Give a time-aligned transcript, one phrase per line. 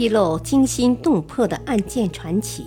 [0.00, 2.64] 披露惊心动魄的案件传奇，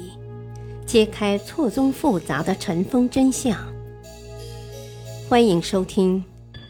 [0.86, 3.58] 揭开错综复杂的尘封真相。
[5.28, 6.24] 欢迎收听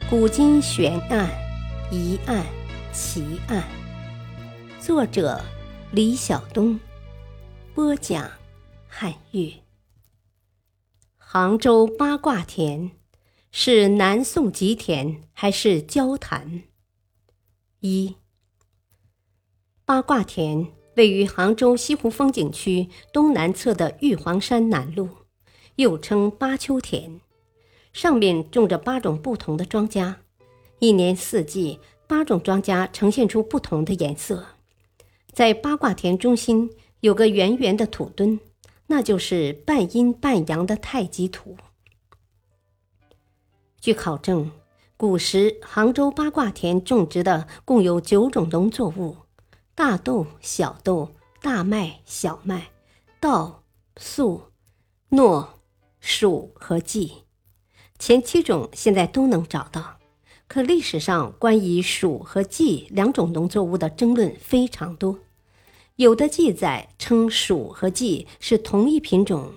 [0.10, 1.29] 《古今悬案、
[1.91, 2.46] 疑案、
[2.94, 3.62] 奇案》，
[4.81, 5.43] 作者
[5.91, 6.80] 李晓东，
[7.75, 8.32] 播讲
[8.88, 9.52] 汉乐。
[11.18, 12.91] 杭州八卦田
[13.52, 16.64] 是南宋吉田还是交谈？
[17.82, 18.16] 一。
[19.86, 20.65] 八卦田
[20.96, 25.09] 位于杭州西湖风景区东南侧的玉皇山南麓，
[25.75, 27.19] 又称八丘田。
[27.92, 30.15] 上面种着八种不同的庄稼，
[30.79, 34.45] 一年四季，八种庄稼呈现出不同的颜色。
[35.33, 38.39] 在八卦田中心有个圆圆的土墩，
[38.88, 41.58] 那就是半阴半阳的太极图。
[43.81, 44.50] 据考证，
[44.95, 49.17] 古时杭州八卦田种植的共有九种农作物。
[49.75, 52.69] 大豆、小豆、大麦、小麦、
[53.20, 53.64] 稻、
[53.98, 54.52] 粟、
[55.09, 55.48] 糯、
[56.00, 57.23] 黍和稷，
[57.98, 59.98] 前七种现在都能找到。
[60.48, 65.17] 可历史上关于黍和稷两种农作物的争论非常多，
[65.95, 69.53] 有的记载称黍和稷是同一品种，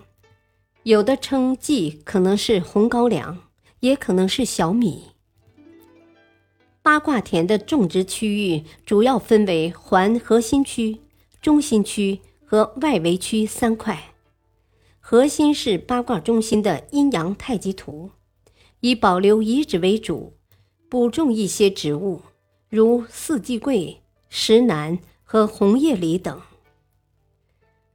[0.84, 3.42] 有的称稷可能是红高粱，
[3.80, 5.15] 也可能是小米。
[6.86, 11.00] 八卦田的种植区域主要分为环核心区、
[11.42, 14.14] 中心区和外围区三块。
[15.00, 18.12] 核心是八卦中心的阴阳太极图，
[18.78, 20.34] 以保留遗址为主，
[20.88, 22.22] 补种一些植物，
[22.68, 26.40] 如四季桂、石楠和红叶李等。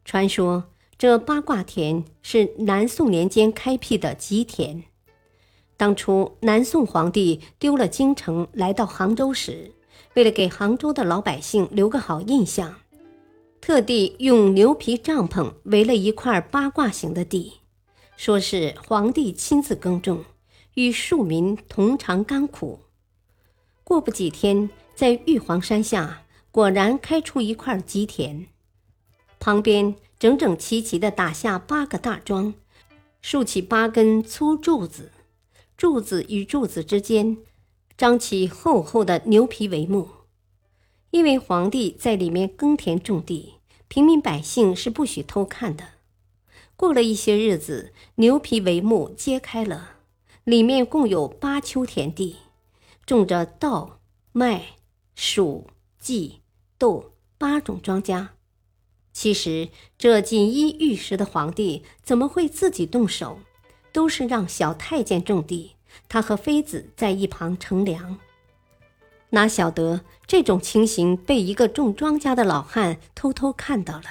[0.04, 0.66] 传说
[0.98, 4.84] 这八卦田是南宋年间开辟的吉田。
[5.82, 9.72] 当初南宋皇帝丢了京城，来到杭州时，
[10.14, 12.76] 为了给杭州的老百姓留个好印象，
[13.60, 17.54] 特地用牛皮帐篷围了一块八卦形的地，
[18.16, 20.24] 说是皇帝亲自耕种，
[20.76, 22.82] 与庶民同尝甘苦。
[23.84, 26.22] 过不几天，在玉皇山下
[26.52, 28.46] 果然开出一块吉田，
[29.40, 32.54] 旁边整整齐齐地打下八个大桩，
[33.24, 35.10] 竖起八根粗柱子。
[35.82, 37.38] 柱子与柱子之间
[37.98, 40.10] 张起厚厚的牛皮帷幕，
[41.10, 43.56] 因为皇帝在里面耕田种地，
[43.88, 45.84] 平民百姓是不许偷看的。
[46.76, 49.96] 过了一些日子，牛皮帷幕揭开了，
[50.44, 52.36] 里面共有八丘田地，
[53.04, 54.76] 种着稻、麦、
[55.18, 55.64] 黍、
[55.98, 56.42] 稷、
[56.78, 58.28] 豆八种庄稼。
[59.12, 63.40] 其实，这锦衣玉食的皇帝怎么会自己动手？
[63.92, 65.76] 都是让小太监种地，
[66.08, 68.18] 他和妃子在一旁乘凉。
[69.32, 74.06] 哪晓得这种情形被一个种庄稼的老汉偷偷看到了，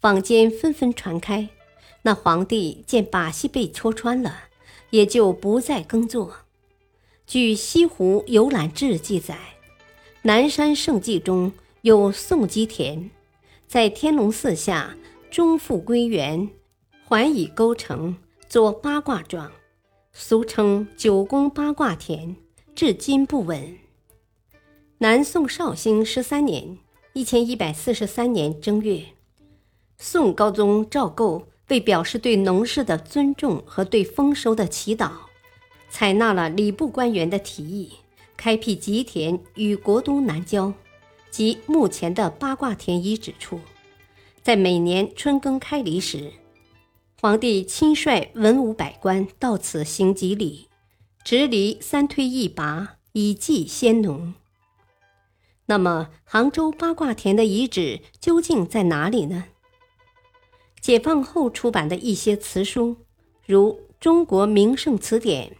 [0.00, 1.48] 坊间纷纷传开。
[2.02, 4.44] 那皇帝见把戏被戳穿了，
[4.88, 6.36] 也就不再耕作。
[7.26, 9.36] 据《西湖游览志》记载，
[10.22, 11.52] 南山胜迹中
[11.82, 13.10] 有宋基田，
[13.66, 14.96] 在天龙寺下
[15.30, 16.48] 中复归元，
[17.04, 18.16] 环以沟城。
[18.50, 19.52] 做八卦状，
[20.12, 22.34] 俗称九宫八卦田，
[22.74, 23.78] 至今不闻。
[24.98, 26.76] 南宋绍兴十三年
[27.14, 29.04] （一千一百四十三年）正月，
[29.98, 35.12] 宋高宗赵构为表示对农事的尊重和对丰收的祈祷，
[35.88, 37.92] 采纳了礼部官员的提议，
[38.36, 40.74] 开辟吉田与国都南郊，
[41.30, 43.60] 即目前的八卦田遗址处，
[44.42, 46.32] 在每年春耕开犁时。
[47.22, 50.68] 皇帝亲率文武百官到此行吉礼，
[51.22, 54.32] 直犁三推一拔，以祭先农。
[55.66, 59.44] 那么，杭州八卦田的遗址究竟在哪里呢？
[60.80, 62.96] 解放后出版的一些词书，
[63.44, 65.48] 如《中国名胜词典》《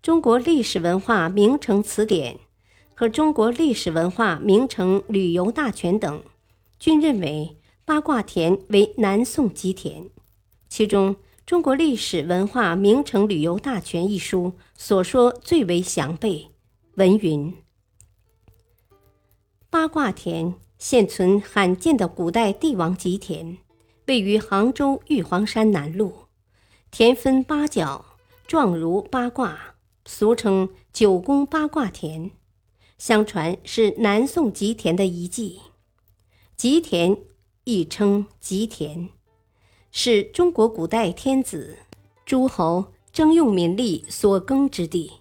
[0.00, 2.36] 中国历史文化名城词典》
[2.94, 6.22] 和《中国历史文化名城旅游大全》等，
[6.78, 10.08] 均认为八卦田为南宋吉田。
[10.68, 11.14] 其中，
[11.46, 16.48] 《中国历史文化名城旅游大全》一书所说最为详备。
[16.94, 17.54] 文云：
[19.68, 23.58] 八卦田现存罕见的古代帝王吉田，
[24.06, 26.12] 位于杭州玉皇山南麓，
[26.90, 28.04] 田分八角，
[28.46, 29.74] 状如八卦，
[30.06, 32.30] 俗称九宫八卦田。
[32.96, 35.60] 相传是南宋吉田的遗迹。
[36.56, 37.18] 吉田
[37.64, 39.10] 亦称吉田。
[39.96, 41.78] 是中国古代天子、
[42.26, 45.12] 诸侯征用民力所耕之地。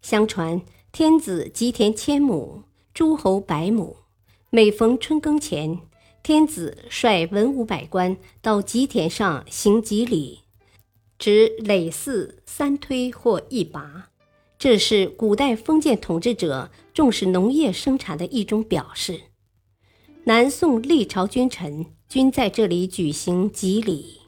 [0.00, 2.62] 相传，天子吉田千亩，
[2.94, 3.98] 诸侯百亩。
[4.48, 5.78] 每逢春耕前，
[6.22, 10.40] 天子率文武百官到吉田上行吉礼，
[11.18, 14.08] 指累祀三推或一拔，
[14.58, 19.20] 这是古代封建统治者重视农业生产的一种表示。
[20.24, 24.20] 南宋历朝君臣均在这里举行吉礼。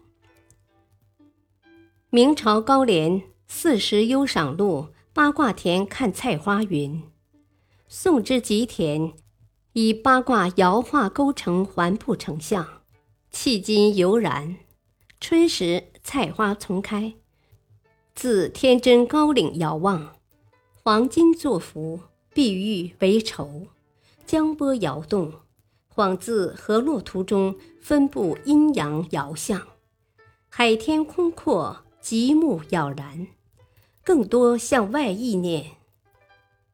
[2.11, 3.13] 明朝高廉
[3.47, 7.01] 《四时忧赏录》八卦田看菜花云
[7.87, 9.13] ：“宋之吉田。”
[9.75, 12.83] 以八卦爻画勾成环布成像，
[13.33, 14.57] 迄今犹然。
[15.21, 17.15] 春时菜花丛开，
[18.17, 20.17] 自天真高岭遥望，
[20.83, 22.01] 黄金作福，
[22.33, 23.69] 碧玉为绸，
[24.27, 25.33] 江波摇动，
[25.95, 29.69] 恍自河洛图中分布阴阳爻象，
[30.49, 33.29] 海天空阔，极目杳然，
[34.03, 35.73] 更多向外意念。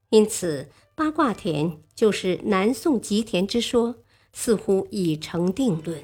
[0.09, 0.69] 因此。
[0.97, 3.95] 八卦田就是南宋吉田之说，
[4.35, 6.03] 似乎已成定论。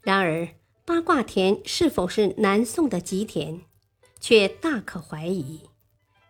[0.00, 0.48] 然而，
[0.86, 3.60] 八卦田是否是南宋的吉田，
[4.18, 5.60] 却大可怀疑。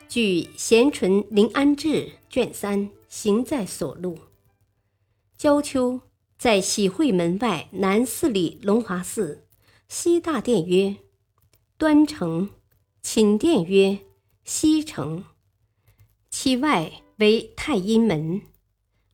[0.08, 1.88] 据《咸淳临安志》
[2.28, 4.16] 卷三《行在所录》，
[5.36, 6.00] 焦丘
[6.38, 9.46] 在喜会门外南四里龙华寺，
[9.86, 10.96] 西大殿曰
[11.76, 12.50] ：“端城”，
[13.02, 13.98] 寝殿曰
[14.44, 15.24] ：“西城”。
[16.30, 18.40] 其外为太阴门。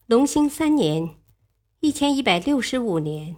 [0.07, 1.17] 隆兴三年
[1.81, 3.37] （一千一百六十五年），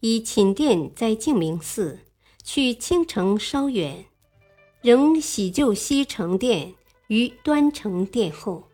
[0.00, 2.00] 以寝殿在净明寺，
[2.44, 4.04] 去青城稍远，
[4.82, 6.74] 仍喜就西城殿
[7.06, 8.68] 于端城殿后。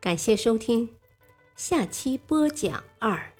[0.00, 0.90] 感谢收听，
[1.56, 3.32] 下期播讲二，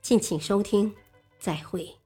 [0.00, 0.94] 敬请收听，
[1.38, 1.97] 再会。